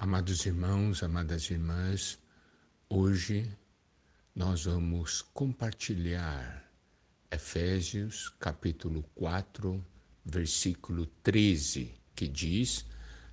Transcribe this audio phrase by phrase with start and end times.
[0.00, 2.20] Amados irmãos, amadas irmãs,
[2.88, 3.50] hoje
[4.32, 6.70] nós vamos compartilhar
[7.28, 9.84] Efésios capítulo 4,
[10.24, 12.86] versículo 13, que diz: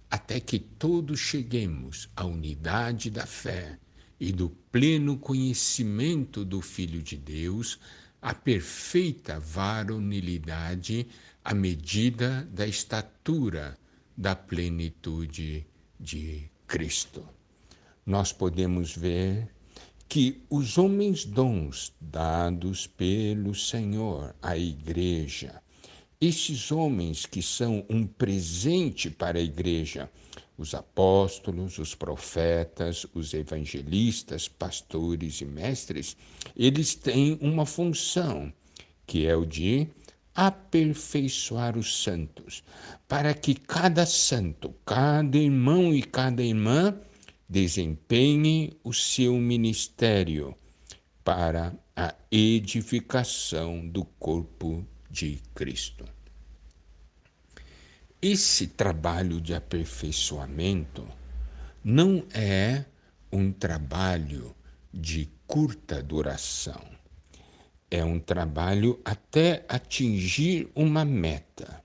[0.09, 3.77] Até que todos cheguemos à unidade da fé
[4.19, 7.79] e do pleno conhecimento do Filho de Deus,
[8.19, 11.07] à perfeita varonilidade,
[11.43, 13.77] à medida da estatura
[14.17, 15.67] da plenitude
[15.99, 17.27] de Cristo.
[18.05, 19.49] Nós podemos ver
[20.07, 25.61] que os homens dons dados pelo Senhor à igreja,
[26.21, 30.09] esses homens que são um presente para a igreja,
[30.57, 36.15] os apóstolos, os profetas, os evangelistas, pastores e mestres,
[36.55, 38.53] eles têm uma função,
[39.05, 39.87] que é o de
[40.35, 42.61] aperfeiçoar os santos,
[43.07, 46.99] para que cada santo, cada irmão e cada irmã
[47.47, 50.53] desempenhe o seu ministério
[51.23, 56.05] para a edificação do corpo de Cristo.
[58.21, 61.07] Esse trabalho de aperfeiçoamento
[61.83, 62.83] não é
[63.31, 64.53] um trabalho
[64.91, 66.95] de curta duração
[67.95, 71.81] é um trabalho até atingir uma meta.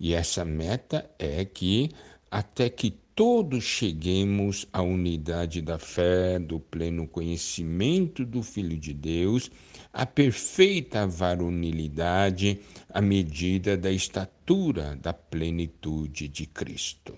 [0.00, 1.90] E essa meta é que
[2.30, 9.50] até que todos cheguemos à unidade da fé, do pleno conhecimento do Filho de Deus,
[9.92, 17.14] à perfeita varonilidade, à medida da estatura da plenitude de Cristo.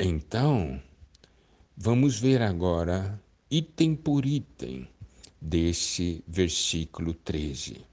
[0.00, 0.82] Então,
[1.76, 4.88] vamos ver agora, item por item,
[5.42, 7.84] desse versículo 13.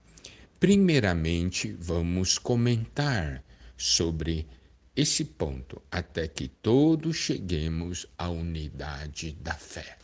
[0.59, 3.43] Primeiramente, vamos comentar
[3.75, 4.45] sobre
[4.95, 9.97] esse ponto, até que todos cheguemos à unidade da fé.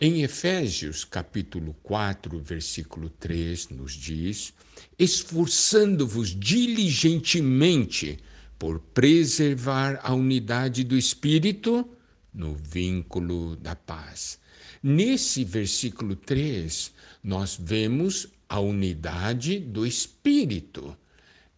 [0.00, 4.54] Em Efésios capítulo 4, versículo 3, nos diz:
[4.96, 8.18] esforçando-vos diligentemente
[8.56, 11.88] por preservar a unidade do Espírito
[12.32, 14.38] no vínculo da paz.
[14.82, 20.96] Nesse versículo 3, nós vemos a unidade do Espírito.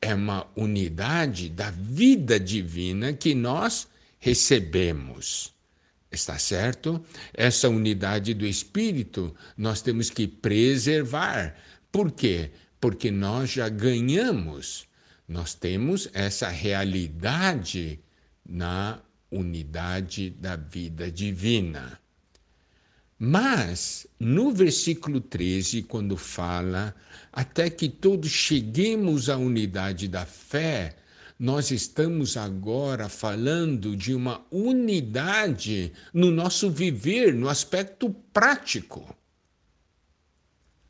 [0.00, 3.86] É uma unidade da vida divina que nós
[4.19, 5.53] recebemos.
[6.10, 7.04] Está certo?
[7.32, 11.56] Essa unidade do Espírito nós temos que preservar.
[11.92, 12.50] Por quê?
[12.81, 14.88] Porque nós já ganhamos.
[15.28, 18.00] Nós temos essa realidade
[18.48, 19.00] na
[19.31, 22.00] unidade da vida divina.
[23.22, 26.97] Mas, no versículo 13, quando fala,
[27.31, 30.97] até que todos cheguemos à unidade da fé,
[31.38, 39.14] nós estamos agora falando de uma unidade no nosso viver, no aspecto prático.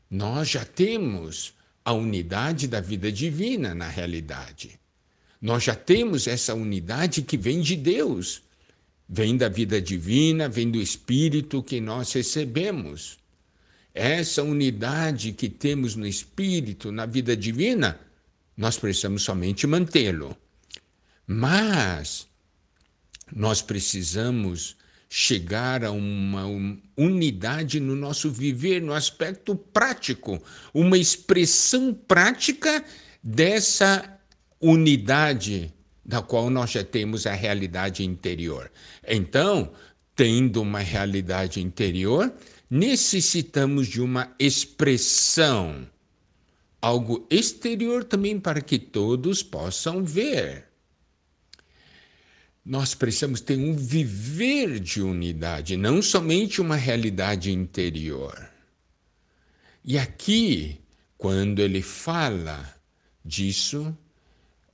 [0.09, 1.53] Nós já temos
[1.83, 4.79] a unidade da vida divina na realidade.
[5.41, 8.41] Nós já temos essa unidade que vem de Deus
[9.07, 13.17] vem da vida divina, vem do Espírito que nós recebemos.
[13.93, 17.99] Essa unidade que temos no Espírito, na vida divina,
[18.55, 20.35] nós precisamos somente mantê-lo.
[21.27, 22.27] Mas
[23.33, 24.77] nós precisamos
[25.09, 26.45] chegar a uma
[26.95, 30.41] unidade no nosso viver, no aspecto prático,
[30.73, 32.83] uma expressão prática
[33.21, 34.19] dessa
[34.61, 35.73] unidade
[36.11, 38.69] da qual nós já temos a realidade interior.
[39.07, 39.71] Então,
[40.13, 42.33] tendo uma realidade interior,
[42.69, 45.87] necessitamos de uma expressão,
[46.81, 50.65] algo exterior também para que todos possam ver.
[52.65, 58.49] Nós precisamos ter um viver de unidade, não somente uma realidade interior.
[59.81, 60.77] E aqui,
[61.17, 62.75] quando ele fala
[63.23, 63.97] disso,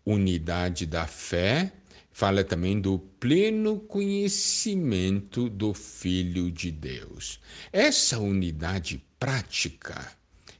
[0.07, 1.73] unidade da fé,
[2.12, 7.42] fala também do pleno conhecimento do Filho de Deus.
[7.74, 10.09] Essa unidade prática,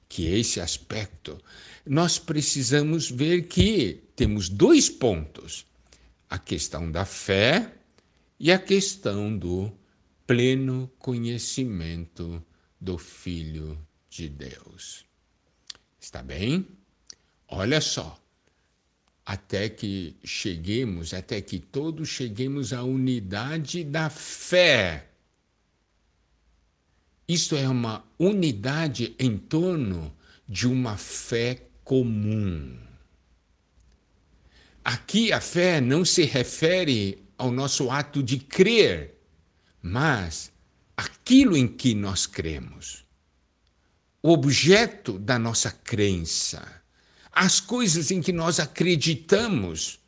[0.10, 1.42] que é esse aspecto,
[1.86, 5.66] nós precisamos ver que temos dois pontos:
[6.30, 7.74] a questão da fé
[8.38, 9.72] e a questão do
[10.28, 12.44] pleno conhecimento
[12.82, 13.80] do Filho
[14.10, 15.06] de Deus.
[16.02, 16.68] Está bem?
[17.48, 18.20] Olha só
[19.28, 25.10] até que cheguemos, até que todos cheguemos à unidade da fé.
[27.28, 30.16] Isto é uma unidade em torno
[30.48, 32.80] de uma fé comum.
[34.82, 39.14] Aqui a fé não se refere ao nosso ato de crer,
[39.82, 40.54] mas
[40.96, 43.06] aquilo em que nós cremos,
[44.24, 46.78] o objeto da nossa crença,
[47.38, 50.00] as coisas em que nós acreditamos.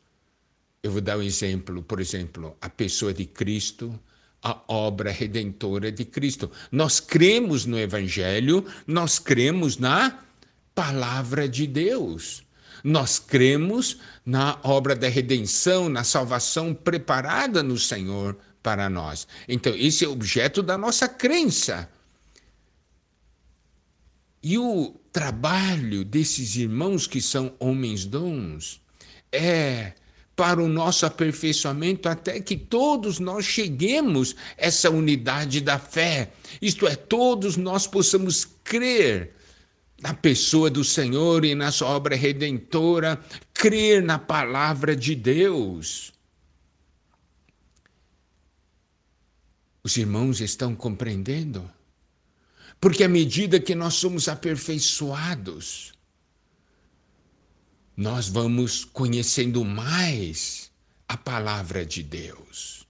[0.82, 3.96] Eu vou dar um exemplo, por exemplo, a pessoa de Cristo,
[4.42, 6.50] a obra redentora de Cristo.
[6.72, 10.18] Nós cremos no Evangelho, nós cremos na
[10.74, 12.42] palavra de Deus.
[12.82, 19.28] Nós cremos na obra da redenção, na salvação preparada no Senhor para nós.
[19.46, 21.88] Então, esse é objeto da nossa crença.
[24.42, 28.80] E o trabalho desses irmãos que são homens dons
[29.30, 29.92] é
[30.34, 36.32] para o nosso aperfeiçoamento até que todos nós cheguemos a essa unidade da fé.
[36.62, 39.34] Isto é, todos nós possamos crer
[40.00, 43.22] na pessoa do Senhor e na sua obra redentora,
[43.52, 46.10] crer na palavra de Deus.
[49.84, 51.70] Os irmãos estão compreendendo?
[52.80, 55.92] Porque à medida que nós somos aperfeiçoados,
[57.96, 60.70] nós vamos conhecendo mais
[61.06, 62.86] a palavra de Deus.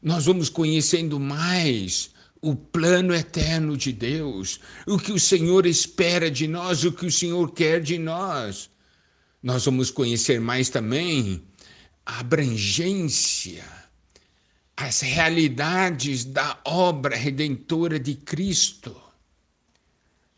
[0.00, 2.10] Nós vamos conhecendo mais
[2.40, 7.10] o plano eterno de Deus, o que o Senhor espera de nós, o que o
[7.10, 8.70] Senhor quer de nós.
[9.42, 11.42] Nós vamos conhecer mais também
[12.04, 13.64] a abrangência,
[14.76, 18.94] as realidades da obra redentora de Cristo.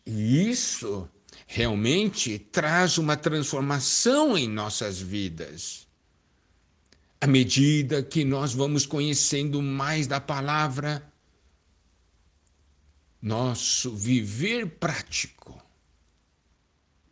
[0.07, 1.11] E isso
[1.47, 5.89] realmente traz uma transformação em nossas vidas.
[7.21, 11.03] À medida que nós vamos conhecendo mais da palavra,
[13.21, 15.61] nosso viver prático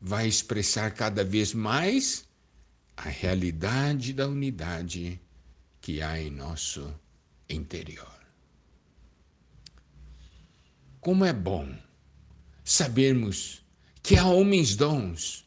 [0.00, 2.24] vai expressar cada vez mais
[2.96, 5.20] a realidade da unidade
[5.80, 6.94] que há em nosso
[7.48, 8.16] interior.
[11.00, 11.76] Como é bom
[12.64, 13.62] sabermos
[14.02, 15.44] que há homens dons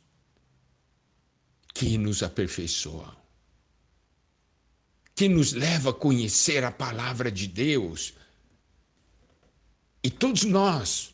[1.74, 3.16] que nos aperfeiçoam,
[5.16, 8.14] que nos leva a conhecer a palavra de Deus,
[10.02, 11.14] e todos nós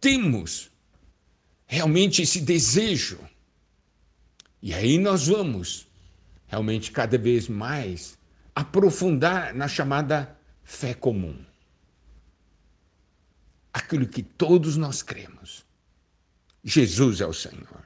[0.00, 0.70] temos
[1.66, 3.18] realmente esse desejo.
[4.62, 5.86] E aí nós vamos
[6.46, 8.18] realmente cada vez mais
[8.54, 11.44] aprofundar na chamada fé comum.
[13.72, 15.66] Aquilo que todos nós cremos.
[16.62, 17.83] Jesus é o Senhor.